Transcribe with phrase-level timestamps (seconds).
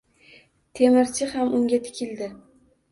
[0.79, 2.33] Temirchi ham unga tikildi.